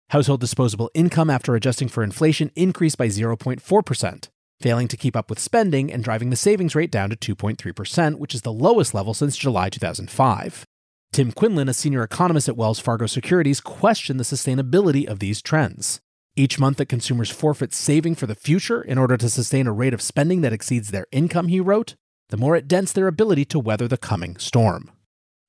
Household 0.09 0.41
disposable 0.41 0.91
income 0.93 1.29
after 1.29 1.55
adjusting 1.55 1.87
for 1.87 2.03
inflation 2.03 2.51
increased 2.55 2.97
by 2.97 3.07
0.4%, 3.07 4.29
failing 4.59 4.87
to 4.87 4.97
keep 4.97 5.15
up 5.15 5.29
with 5.29 5.39
spending 5.39 5.91
and 5.91 6.03
driving 6.03 6.29
the 6.29 6.35
savings 6.35 6.75
rate 6.75 6.91
down 6.91 7.09
to 7.09 7.35
2.3%, 7.35 8.15
which 8.15 8.35
is 8.35 8.41
the 8.41 8.53
lowest 8.53 8.93
level 8.93 9.13
since 9.13 9.37
July 9.37 9.69
2005. 9.69 10.65
Tim 11.11 11.31
Quinlan, 11.31 11.67
a 11.67 11.73
senior 11.73 12.03
economist 12.03 12.47
at 12.47 12.55
Wells 12.55 12.79
Fargo 12.79 13.07
Securities, 13.07 13.59
questioned 13.59 14.19
the 14.19 14.23
sustainability 14.23 15.07
of 15.07 15.19
these 15.19 15.41
trends. 15.41 15.99
Each 16.35 16.59
month 16.59 16.77
that 16.77 16.85
consumers 16.85 17.31
forfeit 17.31 17.73
saving 17.73 18.13
for 18.15 18.27
the 18.27 18.35
future 18.35 18.81
in 18.81 18.99
order 18.99 19.17
to 19.17 19.27
sustain 19.27 19.65
a 19.65 19.73
rate 19.73 19.93
of 19.93 20.03
spending 20.03 20.41
that 20.41 20.53
exceeds 20.53 20.91
their 20.91 21.07
income, 21.11 21.47
he 21.47 21.59
wrote, 21.59 21.95
the 22.29 22.37
more 22.37 22.55
it 22.55 22.67
dents 22.67 22.91
their 22.91 23.07
ability 23.07 23.43
to 23.45 23.59
weather 23.59 23.87
the 23.87 23.97
coming 23.97 24.37
storm. 24.37 24.91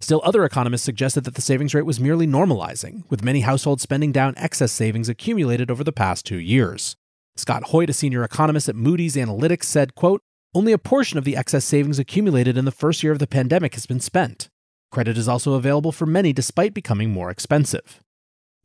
Still, 0.00 0.22
other 0.24 0.46
economists 0.46 0.82
suggested 0.82 1.24
that 1.24 1.34
the 1.34 1.42
savings 1.42 1.74
rate 1.74 1.84
was 1.84 2.00
merely 2.00 2.26
normalizing, 2.26 3.02
with 3.10 3.22
many 3.22 3.42
households 3.42 3.82
spending 3.82 4.12
down 4.12 4.32
excess 4.38 4.72
savings 4.72 5.10
accumulated 5.10 5.70
over 5.70 5.84
the 5.84 5.92
past 5.92 6.24
two 6.24 6.38
years. 6.38 6.96
Scott 7.36 7.64
Hoyt, 7.64 7.90
a 7.90 7.92
senior 7.92 8.24
economist 8.24 8.70
at 8.70 8.76
Moody's 8.76 9.14
Analytics, 9.14 9.64
said, 9.64 9.94
quote, 9.94 10.22
Only 10.54 10.72
a 10.72 10.78
portion 10.78 11.18
of 11.18 11.24
the 11.24 11.36
excess 11.36 11.66
savings 11.66 11.98
accumulated 11.98 12.56
in 12.56 12.64
the 12.64 12.72
first 12.72 13.02
year 13.02 13.12
of 13.12 13.18
the 13.18 13.26
pandemic 13.26 13.74
has 13.74 13.84
been 13.84 14.00
spent. 14.00 14.48
Credit 14.90 15.16
is 15.16 15.28
also 15.28 15.54
available 15.54 15.92
for 15.92 16.06
many 16.06 16.32
despite 16.32 16.74
becoming 16.74 17.10
more 17.10 17.30
expensive. 17.30 18.00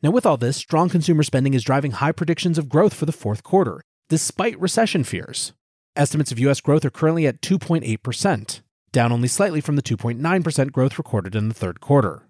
Now, 0.02 0.12
with 0.12 0.26
all 0.26 0.38
this, 0.38 0.58
strong 0.58 0.90
consumer 0.90 1.24
spending 1.24 1.54
is 1.54 1.64
driving 1.64 1.92
high 1.92 2.12
predictions 2.12 2.58
of 2.58 2.70
growth 2.70 2.94
for 2.94 3.06
the 3.06 3.12
fourth 3.12 3.44
quarter, 3.44 3.82
despite 4.10 4.60
recession 4.60 5.04
fears. 5.04 5.54
Estimates 5.96 6.32
of 6.32 6.40
U.S. 6.40 6.62
growth 6.62 6.84
are 6.84 6.90
currently 6.90 7.28
at 7.28 7.42
2.8%, 7.42 8.62
down 8.92 9.12
only 9.12 9.28
slightly 9.28 9.62
from 9.62 9.76
the 9.76 9.82
2.9% 9.82 10.72
growth 10.72 10.98
recorded 10.98 11.36
in 11.36 11.48
the 11.48 11.54
third 11.54 11.80
quarter. 11.80 12.28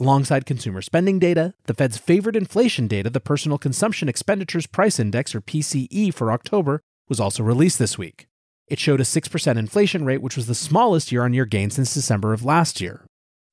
Alongside 0.00 0.46
consumer 0.46 0.80
spending 0.80 1.18
data, 1.18 1.54
the 1.66 1.74
Fed's 1.74 1.98
favored 1.98 2.36
inflation 2.36 2.88
data, 2.88 3.10
the 3.10 3.20
Personal 3.20 3.58
Consumption 3.58 4.08
Expenditures 4.08 4.66
Price 4.66 4.98
Index, 4.98 5.34
or 5.34 5.40
PCE, 5.40 6.14
for 6.14 6.32
October, 6.32 6.80
was 7.08 7.20
also 7.20 7.42
released 7.42 7.78
this 7.78 7.98
week. 7.98 8.26
It 8.68 8.78
showed 8.78 9.00
a 9.00 9.04
6% 9.04 9.56
inflation 9.58 10.04
rate, 10.04 10.22
which 10.22 10.36
was 10.36 10.46
the 10.46 10.54
smallest 10.54 11.12
year 11.12 11.24
on 11.24 11.34
year 11.34 11.44
gain 11.44 11.70
since 11.70 11.92
December 11.92 12.32
of 12.32 12.44
last 12.44 12.80
year. 12.80 13.04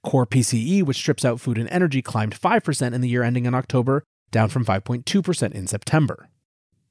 Core 0.03 0.25
PCE, 0.25 0.83
which 0.83 0.97
strips 0.97 1.25
out 1.25 1.41
food 1.41 1.57
and 1.57 1.69
energy, 1.69 2.01
climbed 2.01 2.39
5% 2.39 2.93
in 2.93 3.01
the 3.01 3.09
year 3.09 3.23
ending 3.23 3.45
in 3.45 3.53
October, 3.53 4.03
down 4.31 4.49
from 4.49 4.65
5.2% 4.65 5.51
in 5.51 5.67
September. 5.67 6.29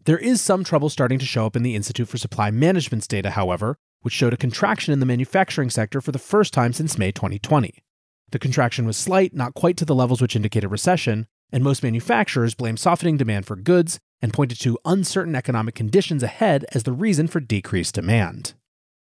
There 0.04 0.18
is 0.18 0.40
some 0.40 0.64
trouble 0.64 0.88
starting 0.88 1.18
to 1.18 1.26
show 1.26 1.46
up 1.46 1.56
in 1.56 1.62
the 1.62 1.74
Institute 1.74 2.08
for 2.08 2.18
Supply 2.18 2.50
Management's 2.50 3.06
data, 3.06 3.30
however, 3.30 3.76
which 4.02 4.14
showed 4.14 4.32
a 4.32 4.38
contraction 4.38 4.92
in 4.92 5.00
the 5.00 5.06
manufacturing 5.06 5.70
sector 5.70 6.00
for 6.00 6.12
the 6.12 6.18
first 6.18 6.52
time 6.54 6.72
since 6.72 6.98
May 6.98 7.12
2020. 7.12 7.82
The 8.30 8.38
contraction 8.38 8.86
was 8.86 8.96
slight, 8.96 9.34
not 9.34 9.54
quite 9.54 9.76
to 9.78 9.84
the 9.84 9.94
levels 9.94 10.20
which 10.20 10.36
indicate 10.36 10.64
a 10.64 10.68
recession, 10.68 11.26
and 11.50 11.64
most 11.64 11.82
manufacturers 11.82 12.54
blame 12.54 12.76
softening 12.76 13.16
demand 13.16 13.46
for 13.46 13.56
goods 13.56 13.98
and 14.20 14.32
pointed 14.32 14.60
to 14.60 14.78
uncertain 14.84 15.34
economic 15.34 15.74
conditions 15.74 16.22
ahead 16.22 16.66
as 16.72 16.82
the 16.82 16.92
reason 16.92 17.26
for 17.26 17.40
decreased 17.40 17.94
demand. 17.94 18.54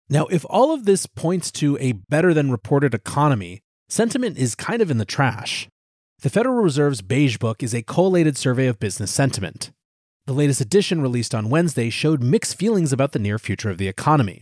Now, 0.09 0.25
if 0.27 0.45
all 0.50 0.73
of 0.73 0.85
this 0.85 1.05
points 1.05 1.51
to 1.53 1.77
a 1.79 1.93
better 1.93 2.33
than 2.33 2.51
reported 2.51 2.93
economy, 2.93 3.62
sentiment 3.93 4.39
is 4.39 4.55
kind 4.55 4.81
of 4.81 4.89
in 4.89 4.97
the 4.97 5.05
trash. 5.05 5.67
The 6.23 6.29
Federal 6.29 6.63
Reserve's 6.63 7.03
Beige 7.03 7.38
Book 7.38 7.62
is 7.62 7.75
a 7.75 7.83
collated 7.83 8.38
survey 8.38 8.65
of 8.65 8.79
business 8.79 9.12
sentiment. 9.12 9.71
The 10.25 10.33
latest 10.33 10.62
edition, 10.62 11.00
released 11.00 11.35
on 11.35 11.51
Wednesday, 11.51 11.91
showed 11.91 12.23
mixed 12.23 12.57
feelings 12.57 12.91
about 12.91 13.12
the 13.12 13.19
near 13.19 13.38
future 13.38 13.69
of 13.69 13.77
the 13.77 13.88
economy. 13.88 14.41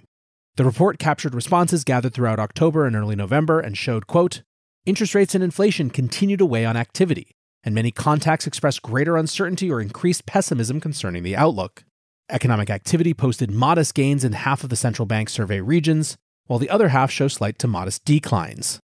The 0.56 0.64
report 0.64 1.00
captured 1.00 1.36
responses 1.36 1.84
gathered 1.84 2.14
throughout 2.14 2.40
October 2.40 2.86
and 2.86 2.96
early 2.96 3.16
November 3.16 3.60
and 3.60 3.78
showed, 3.78 4.08
quote, 4.08 4.42
interest 4.86 5.14
rates 5.14 5.36
and 5.36 5.44
inflation 5.44 5.90
continue 5.90 6.38
to 6.38 6.46
weigh 6.46 6.66
on 6.66 6.78
activity, 6.78 7.32
and 7.64 7.76
many 7.76 7.92
contacts 7.92 8.48
expressed 8.48 8.82
greater 8.82 9.18
uncertainty 9.18 9.70
or 9.70 9.82
increased 9.82 10.26
pessimism 10.26 10.80
concerning 10.80 11.24
the 11.24 11.36
outlook. 11.36 11.84
Economic 12.30 12.70
activity 12.70 13.14
posted 13.14 13.52
modest 13.52 13.96
gains 13.96 14.24
in 14.24 14.32
half 14.32 14.64
of 14.64 14.70
the 14.70 14.78
central 14.78 15.06
bank 15.06 15.30
survey 15.30 15.60
regions, 15.60 16.16
while 16.46 16.60
the 16.60 16.70
other 16.70 16.90
half 16.90 17.12
show 17.12 17.28
slight 17.28 17.60
to 17.60 17.68
modest 17.68 18.06
declines. 18.06 18.80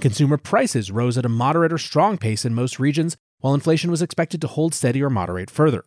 Consumer 0.00 0.36
prices 0.36 0.90
rose 0.90 1.18
at 1.18 1.26
a 1.26 1.28
moderate 1.28 1.72
or 1.72 1.78
strong 1.78 2.18
pace 2.18 2.44
in 2.44 2.54
most 2.54 2.78
regions, 2.78 3.16
while 3.40 3.54
inflation 3.54 3.90
was 3.90 4.02
expected 4.02 4.40
to 4.40 4.46
hold 4.46 4.74
steady 4.74 5.02
or 5.02 5.10
moderate 5.10 5.50
further. 5.50 5.84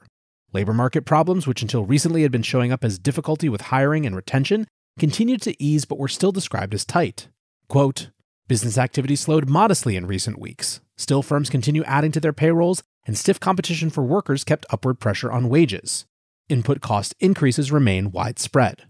Labor 0.54 0.74
market 0.74 1.06
problems, 1.06 1.48
which 1.48 1.62
until 1.62 1.86
recently 1.86 2.22
had 2.22 2.32
been 2.32 2.44
showing 2.44 2.72
up 2.72 2.84
as 2.84 3.00
difficulty 3.00 3.50
with 3.50 3.62
hiring 3.62 4.06
and 4.06 4.16
retention, 4.16 4.68
continued 4.98 5.42
to 5.42 5.62
ease 5.62 5.86
but 5.86 6.00
were 6.00 6.08
still 6.08 6.32
described 6.32 6.74
as 6.74 6.86
tight. 6.86 7.30
Quote, 7.68 8.10
Business 8.48 8.78
activity 8.78 9.16
slowed 9.16 9.50
modestly 9.50 9.96
in 9.96 10.06
recent 10.06 10.40
weeks. 10.40 10.80
Still, 10.98 11.24
firms 11.24 11.50
continue 11.50 11.84
adding 11.86 12.12
to 12.12 12.20
their 12.20 12.32
payrolls, 12.32 12.84
and 13.08 13.18
stiff 13.18 13.40
competition 13.40 13.90
for 13.90 14.04
workers 14.04 14.44
kept 14.44 14.68
upward 14.70 15.00
pressure 15.00 15.32
on 15.32 15.50
wages. 15.50 16.06
Input 16.48 16.80
cost 16.80 17.16
increases 17.20 17.72
remain 17.72 18.12
widespread. 18.12 18.84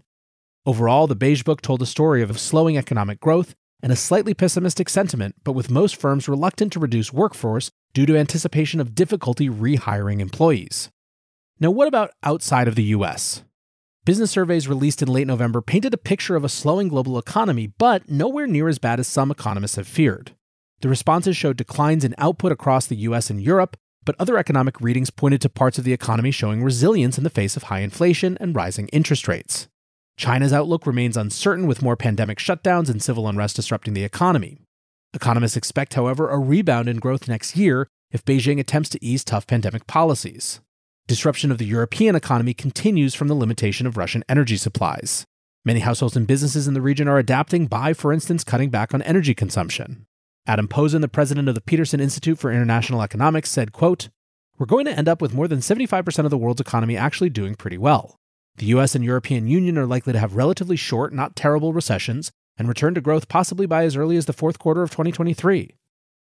Overall, 0.66 1.06
the 1.06 1.16
Beige 1.16 1.42
Book 1.42 1.62
told 1.62 1.80
a 1.80 1.86
story 1.86 2.22
of 2.22 2.38
slowing 2.38 2.76
economic 2.76 3.18
growth 3.18 3.54
and 3.82 3.92
a 3.92 3.96
slightly 3.96 4.34
pessimistic 4.34 4.88
sentiment, 4.88 5.34
but 5.44 5.52
with 5.52 5.70
most 5.70 5.96
firms 5.96 6.28
reluctant 6.28 6.72
to 6.72 6.80
reduce 6.80 7.12
workforce 7.12 7.70
due 7.92 8.06
to 8.06 8.16
anticipation 8.16 8.80
of 8.80 8.94
difficulty 8.94 9.48
rehiring 9.48 10.20
employees. 10.20 10.90
Now, 11.58 11.70
what 11.70 11.88
about 11.88 12.10
outside 12.22 12.68
of 12.68 12.74
the 12.74 12.84
US? 12.84 13.42
Business 14.04 14.30
surveys 14.30 14.68
released 14.68 15.02
in 15.02 15.08
late 15.08 15.26
November 15.26 15.60
painted 15.60 15.92
a 15.92 15.98
picture 15.98 16.36
of 16.36 16.44
a 16.44 16.48
slowing 16.48 16.88
global 16.88 17.18
economy, 17.18 17.66
but 17.66 18.08
nowhere 18.08 18.46
near 18.46 18.68
as 18.68 18.78
bad 18.78 19.00
as 19.00 19.08
some 19.08 19.30
economists 19.30 19.76
have 19.76 19.88
feared. 19.88 20.32
The 20.80 20.88
responses 20.88 21.36
showed 21.36 21.56
declines 21.56 22.04
in 22.04 22.14
output 22.18 22.52
across 22.52 22.86
the 22.86 22.96
US 23.08 23.30
and 23.30 23.42
Europe, 23.42 23.76
but 24.04 24.14
other 24.18 24.38
economic 24.38 24.80
readings 24.80 25.10
pointed 25.10 25.40
to 25.40 25.48
parts 25.48 25.78
of 25.78 25.84
the 25.84 25.92
economy 25.92 26.30
showing 26.30 26.62
resilience 26.62 27.18
in 27.18 27.24
the 27.24 27.30
face 27.30 27.56
of 27.56 27.64
high 27.64 27.80
inflation 27.80 28.38
and 28.40 28.54
rising 28.54 28.88
interest 28.88 29.26
rates. 29.26 29.68
China's 30.16 30.52
outlook 30.52 30.86
remains 30.86 31.16
uncertain 31.16 31.66
with 31.66 31.82
more 31.82 31.96
pandemic 31.96 32.38
shutdowns 32.38 32.88
and 32.88 33.02
civil 33.02 33.28
unrest 33.28 33.56
disrupting 33.56 33.92
the 33.92 34.04
economy. 34.04 34.58
Economists 35.12 35.56
expect, 35.56 35.94
however, 35.94 36.30
a 36.30 36.38
rebound 36.38 36.88
in 36.88 36.98
growth 36.98 37.28
next 37.28 37.56
year 37.56 37.86
if 38.10 38.24
Beijing 38.24 38.58
attempts 38.58 38.88
to 38.90 39.04
ease 39.04 39.24
tough 39.24 39.46
pandemic 39.46 39.86
policies. 39.86 40.60
Disruption 41.06 41.52
of 41.52 41.58
the 41.58 41.66
European 41.66 42.16
economy 42.16 42.54
continues 42.54 43.14
from 43.14 43.28
the 43.28 43.34
limitation 43.34 43.86
of 43.86 43.96
Russian 43.96 44.24
energy 44.28 44.56
supplies. 44.56 45.24
Many 45.64 45.80
households 45.80 46.16
and 46.16 46.26
businesses 46.26 46.66
in 46.66 46.74
the 46.74 46.80
region 46.80 47.08
are 47.08 47.18
adapting 47.18 47.66
by, 47.66 47.92
for 47.92 48.12
instance, 48.12 48.42
cutting 48.42 48.70
back 48.70 48.94
on 48.94 49.02
energy 49.02 49.34
consumption. 49.34 50.06
Adam 50.46 50.68
Posen, 50.68 51.02
the 51.02 51.08
president 51.08 51.48
of 51.48 51.54
the 51.54 51.60
Peterson 51.60 52.00
Institute 52.00 52.38
for 52.38 52.52
International 52.52 53.02
Economics, 53.02 53.50
said, 53.50 53.72
quote, 53.72 54.08
We're 54.58 54.66
going 54.66 54.86
to 54.86 54.96
end 54.96 55.08
up 55.08 55.20
with 55.20 55.34
more 55.34 55.48
than 55.48 55.58
75% 55.58 56.24
of 56.24 56.30
the 56.30 56.38
world's 56.38 56.60
economy 56.60 56.96
actually 56.96 57.30
doing 57.30 57.54
pretty 57.54 57.78
well. 57.78 58.16
The 58.58 58.66
US 58.66 58.94
and 58.94 59.04
European 59.04 59.46
Union 59.46 59.76
are 59.76 59.86
likely 59.86 60.12
to 60.12 60.18
have 60.18 60.34
relatively 60.34 60.76
short, 60.76 61.12
not 61.12 61.36
terrible 61.36 61.72
recessions 61.72 62.32
and 62.56 62.68
return 62.68 62.94
to 62.94 63.00
growth 63.02 63.28
possibly 63.28 63.66
by 63.66 63.84
as 63.84 63.96
early 63.96 64.16
as 64.16 64.26
the 64.26 64.32
fourth 64.32 64.58
quarter 64.58 64.82
of 64.82 64.90
2023. 64.90 65.74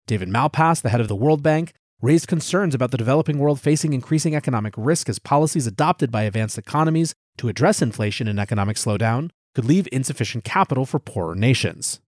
David 0.05 0.29
Malpass, 0.29 0.81
the 0.81 0.89
head 0.89 1.01
of 1.01 1.07
the 1.07 1.15
World 1.15 1.41
Bank, 1.41 1.73
raised 2.01 2.27
concerns 2.27 2.75
about 2.75 2.91
the 2.91 2.97
developing 2.97 3.39
world 3.39 3.59
facing 3.59 3.93
increasing 3.93 4.35
economic 4.35 4.73
risk 4.77 5.09
as 5.09 5.19
policies 5.19 5.67
adopted 5.67 6.11
by 6.11 6.23
advanced 6.23 6.57
economies 6.57 7.13
to 7.37 7.49
address 7.49 7.81
inflation 7.81 8.27
and 8.27 8.39
economic 8.39 8.77
slowdown 8.77 9.31
could 9.55 9.65
leave 9.65 9.87
insufficient 9.91 10.43
capital 10.43 10.85
for 10.85 10.99
poorer 10.99 11.35
nations. 11.35 11.99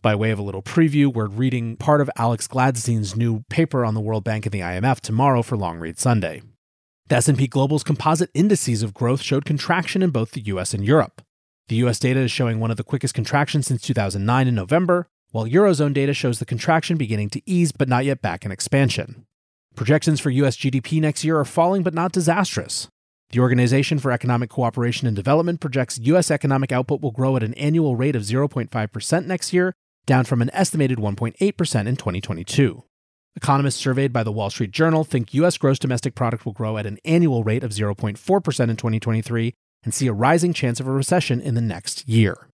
By 0.00 0.14
way 0.14 0.30
of 0.30 0.38
a 0.38 0.42
little 0.42 0.62
preview, 0.62 1.12
we're 1.12 1.26
reading 1.26 1.76
part 1.76 2.00
of 2.00 2.10
Alex 2.16 2.46
Gladstein's 2.46 3.16
new 3.16 3.44
paper 3.50 3.84
on 3.84 3.94
the 3.94 4.00
World 4.00 4.24
Bank 4.24 4.46
and 4.46 4.52
the 4.52 4.60
IMF 4.60 5.00
tomorrow 5.00 5.42
for 5.42 5.56
Long 5.56 5.78
Read 5.78 5.98
Sunday. 5.98 6.42
The 7.08 7.16
S&P 7.16 7.46
Global's 7.46 7.84
composite 7.84 8.30
indices 8.34 8.82
of 8.82 8.92
growth 8.92 9.22
showed 9.22 9.46
contraction 9.46 10.02
in 10.02 10.10
both 10.10 10.32
the 10.32 10.42
US 10.42 10.74
and 10.74 10.84
Europe. 10.84 11.22
The 11.68 11.76
US 11.76 11.98
data 11.98 12.20
is 12.20 12.30
showing 12.30 12.60
one 12.60 12.70
of 12.70 12.76
the 12.76 12.84
quickest 12.84 13.14
contractions 13.14 13.66
since 13.66 13.80
2009 13.80 14.46
in 14.46 14.54
November, 14.54 15.08
while 15.30 15.46
Eurozone 15.46 15.94
data 15.94 16.12
shows 16.12 16.38
the 16.38 16.44
contraction 16.44 16.98
beginning 16.98 17.30
to 17.30 17.42
ease 17.46 17.72
but 17.72 17.88
not 17.88 18.04
yet 18.04 18.20
back 18.20 18.44
in 18.44 18.52
expansion. 18.52 19.24
Projections 19.74 20.20
for 20.20 20.28
US 20.28 20.58
GDP 20.58 21.00
next 21.00 21.24
year 21.24 21.38
are 21.38 21.46
falling 21.46 21.82
but 21.82 21.94
not 21.94 22.12
disastrous. 22.12 22.88
The 23.30 23.40
Organization 23.40 23.98
for 23.98 24.12
Economic 24.12 24.50
Cooperation 24.50 25.06
and 25.06 25.16
Development 25.16 25.60
projects 25.60 25.98
US 26.02 26.30
economic 26.30 26.72
output 26.72 27.00
will 27.00 27.10
grow 27.10 27.36
at 27.36 27.42
an 27.42 27.54
annual 27.54 27.96
rate 27.96 28.16
of 28.16 28.22
0.5% 28.22 29.24
next 29.24 29.54
year, 29.54 29.72
down 30.04 30.24
from 30.24 30.42
an 30.42 30.50
estimated 30.52 30.98
1.8% 30.98 31.36
in 31.86 31.96
2022. 31.96 32.82
Economists 33.38 33.78
surveyed 33.78 34.12
by 34.12 34.24
the 34.24 34.32
Wall 34.32 34.50
Street 34.50 34.72
Journal 34.72 35.04
think 35.04 35.32
US 35.32 35.56
gross 35.58 35.78
domestic 35.78 36.16
product 36.16 36.44
will 36.44 36.52
grow 36.52 36.76
at 36.76 36.86
an 36.86 36.98
annual 37.04 37.44
rate 37.44 37.62
of 37.62 37.70
0.4% 37.70 38.16
in 38.16 38.76
2023 38.76 39.54
and 39.84 39.94
see 39.94 40.08
a 40.08 40.12
rising 40.12 40.52
chance 40.52 40.80
of 40.80 40.88
a 40.88 40.90
recession 40.90 41.40
in 41.40 41.54
the 41.54 41.60
next 41.60 42.08
year. 42.08 42.48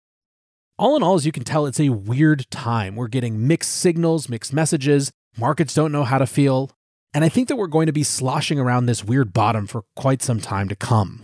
All 0.79 0.95
in 0.95 1.03
all, 1.03 1.14
as 1.14 1.25
you 1.25 1.33
can 1.33 1.43
tell, 1.43 1.64
it's 1.64 1.81
a 1.81 1.88
weird 1.88 2.50
time. 2.50 2.97
We're 2.97 3.09
getting 3.09 3.47
mixed 3.47 3.73
signals, 3.73 4.29
mixed 4.29 4.53
messages, 4.53 5.11
markets 5.38 5.73
don't 5.73 5.91
know 5.91 6.05
how 6.05 6.19
to 6.19 6.26
feel, 6.26 6.71
and 7.14 7.25
I 7.25 7.31
think 7.31 7.49
that 7.49 7.57
we're 7.57 7.67
going 7.67 7.87
to 7.87 7.93
be 7.93 8.03
sloshing 8.03 8.59
around 8.59 8.85
this 8.85 9.03
weird 9.03 9.33
bottom 9.33 9.67
for 9.67 9.85
quite 9.97 10.21
some 10.21 10.38
time 10.38 10.69
to 10.69 10.76
come. 10.76 11.23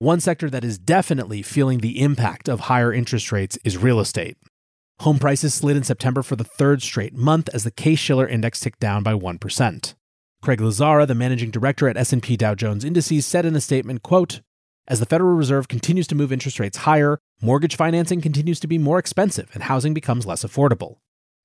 One 0.00 0.20
sector 0.20 0.50
that 0.50 0.64
is 0.64 0.76
definitely 0.76 1.40
feeling 1.40 1.78
the 1.78 2.02
impact 2.02 2.46
of 2.46 2.60
higher 2.60 2.92
interest 2.92 3.32
rates 3.32 3.56
is 3.64 3.78
real 3.78 4.00
estate. 4.00 4.36
Home 5.02 5.18
prices 5.18 5.52
slid 5.52 5.76
in 5.76 5.82
September 5.82 6.22
for 6.22 6.36
the 6.36 6.44
third 6.44 6.80
straight 6.80 7.12
month 7.12 7.48
as 7.52 7.64
the 7.64 7.72
Case-Shiller 7.72 8.28
index 8.28 8.60
ticked 8.60 8.78
down 8.78 9.02
by 9.02 9.14
1%. 9.14 9.94
Craig 10.40 10.60
Lazzara, 10.60 11.08
the 11.08 11.14
managing 11.16 11.50
director 11.50 11.88
at 11.88 11.96
S&P 11.96 12.36
Dow 12.36 12.54
Jones 12.54 12.84
Indices, 12.84 13.26
said 13.26 13.44
in 13.44 13.56
a 13.56 13.60
statement, 13.60 14.04
quote, 14.04 14.42
"As 14.86 15.00
the 15.00 15.06
Federal 15.06 15.34
Reserve 15.34 15.66
continues 15.66 16.06
to 16.06 16.14
move 16.14 16.32
interest 16.32 16.60
rates 16.60 16.78
higher, 16.78 17.18
mortgage 17.40 17.74
financing 17.74 18.20
continues 18.20 18.60
to 18.60 18.68
be 18.68 18.78
more 18.78 19.00
expensive 19.00 19.50
and 19.54 19.64
housing 19.64 19.92
becomes 19.92 20.24
less 20.24 20.44
affordable. 20.44 20.98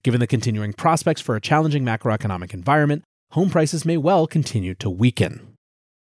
Given 0.03 0.19
the 0.19 0.27
continuing 0.27 0.73
prospects 0.73 1.21
for 1.21 1.35
a 1.35 1.41
challenging 1.41 1.83
macroeconomic 1.83 2.53
environment, 2.53 3.05
home 3.31 3.49
prices 3.49 3.83
may 3.83 3.97
well 3.97 4.27
continue 4.27 4.75
to 4.75 4.89
weaken. 4.91 5.55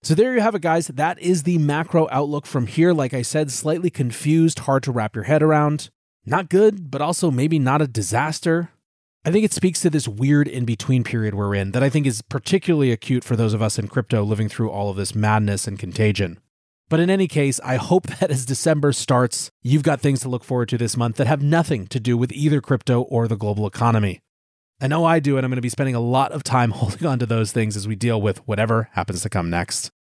So 0.05 0.15
there 0.15 0.33
you 0.33 0.41
have 0.43 0.55
it, 0.55 0.63
guys. 0.63 0.87
That 0.87 1.19
is 1.19 1.43
the 1.43 1.59
macro 1.59 2.07
outlook 2.13 2.47
from 2.47 2.69
here. 2.69 2.93
Like 2.93 3.13
I 3.13 3.23
said, 3.23 3.51
slightly 3.51 3.91
confused, 3.91 4.61
hard 4.61 4.85
to 4.85 4.93
wrap 4.93 5.17
your 5.17 5.25
head 5.25 5.43
around. 5.43 5.91
Not 6.25 6.49
good, 6.49 6.91
but 6.91 7.03
also 7.03 7.31
maybe 7.31 7.59
not 7.59 7.83
a 7.83 7.89
disaster. 7.89 8.71
I 9.25 9.31
think 9.31 9.45
it 9.45 9.53
speaks 9.53 9.81
to 9.81 9.91
this 9.91 10.09
weird 10.09 10.49
in 10.49 10.65
between 10.65 11.05
period 11.05 11.35
we're 11.35 11.55
in 11.55 11.73
that 11.73 11.83
I 11.83 11.89
think 11.89 12.07
is 12.07 12.23
particularly 12.23 12.91
acute 12.93 13.25
for 13.25 13.37
those 13.37 13.55
of 13.55 13.63
us 13.63 13.79
in 13.79 13.89
crypto 13.89 14.23
living 14.23 14.49
through 14.49 14.71
all 14.71 14.91
of 14.91 14.97
this 14.97 15.15
madness 15.15 15.67
and 15.67 15.79
contagion. 15.79 16.39
But 16.89 17.01
in 17.01 17.09
any 17.09 17.27
case, 17.27 17.59
I 17.65 17.77
hope 17.77 18.07
that 18.19 18.31
as 18.31 18.45
December 18.45 18.93
starts, 18.93 19.51
you've 19.63 19.83
got 19.83 20.01
things 20.01 20.21
to 20.21 20.29
look 20.29 20.45
forward 20.45 20.69
to 20.71 20.79
this 20.79 20.97
month 20.97 21.17
that 21.17 21.27
have 21.27 21.43
nothing 21.43 21.87
to 21.89 21.99
do 21.99 22.17
with 22.17 22.33
either 22.33 22.61
crypto 22.61 23.03
or 23.03 23.27
the 23.27 23.37
global 23.37 23.67
economy. 23.67 24.21
I 24.81 24.89
know 24.89 25.05
I 25.05 25.21
do, 25.21 25.37
and 25.37 25.45
I'm 25.45 25.51
going 25.51 25.57
to 25.57 25.63
be 25.63 25.69
spending 25.69 25.95
a 25.95 26.01
lot 26.01 26.33
of 26.33 26.43
time 26.43 26.71
holding 26.73 27.07
on 27.07 27.19
to 27.21 27.27
those 27.27 27.53
things 27.53 27.77
as 27.77 27.89
we 27.89 27.97
deal 27.97 28.21
with 28.21 28.47
whatever 28.47 28.91
happens 28.93 29.23
to 29.23 29.31
come 29.31 29.51
next. 29.51 29.91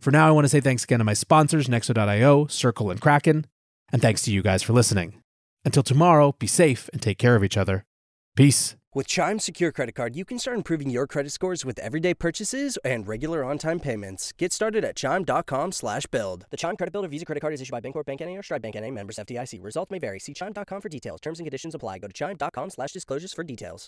For 0.00 0.10
now, 0.10 0.26
I 0.26 0.32
want 0.32 0.44
to 0.44 0.48
say 0.48 0.60
thanks 0.60 0.82
again 0.82 0.98
to 0.98 1.04
my 1.04 1.14
sponsors, 1.14 1.68
Nexo.io, 1.68 2.48
Circle, 2.48 2.90
and 2.90 3.00
Kraken, 3.00 3.46
and 3.92 4.02
thanks 4.02 4.22
to 4.22 4.32
you 4.32 4.42
guys 4.42 4.62
for 4.62 4.72
listening. 4.72 5.21
Until 5.64 5.82
tomorrow, 5.82 6.34
be 6.38 6.46
safe 6.46 6.90
and 6.92 7.00
take 7.00 7.18
care 7.18 7.36
of 7.36 7.44
each 7.44 7.56
other. 7.56 7.84
Peace. 8.36 8.76
With 8.94 9.06
Chime 9.08 9.38
Secure 9.38 9.72
Credit 9.72 9.94
Card, 9.94 10.16
you 10.16 10.24
can 10.26 10.38
start 10.38 10.54
improving 10.54 10.90
your 10.90 11.06
credit 11.06 11.32
scores 11.32 11.64
with 11.64 11.78
everyday 11.78 12.12
purchases 12.12 12.76
and 12.84 13.08
regular 13.08 13.42
on-time 13.42 13.80
payments. 13.80 14.32
Get 14.36 14.52
started 14.52 14.84
at 14.84 14.96
Chime.com 14.96 15.72
slash 15.72 16.04
build. 16.06 16.44
The 16.50 16.58
Chime 16.58 16.76
Credit 16.76 16.92
Builder 16.92 17.08
Visa 17.08 17.24
Credit 17.24 17.40
Card 17.40 17.54
is 17.54 17.62
issued 17.62 17.72
by 17.72 17.80
Bancorp 17.80 18.04
Bank 18.04 18.20
N.A. 18.20 18.36
or 18.36 18.42
Stride 18.42 18.60
Bank 18.60 18.76
N.A. 18.76 18.90
members 18.90 19.16
FDIC. 19.16 19.64
Results 19.64 19.90
may 19.90 19.98
vary. 19.98 20.18
See 20.18 20.34
Chime.com 20.34 20.80
for 20.82 20.90
details. 20.90 21.20
Terms 21.20 21.38
and 21.38 21.46
conditions 21.46 21.74
apply. 21.74 22.00
Go 22.00 22.06
to 22.08 22.12
Chime.com 22.12 22.68
slash 22.68 22.92
disclosures 22.92 23.32
for 23.32 23.44
details. 23.44 23.80